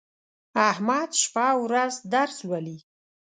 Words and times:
احمد 0.69 1.09
شپه 1.21 1.45
او 1.53 1.59
ورځ 1.67 1.93
درس 2.13 2.37
لولي. 2.47 2.77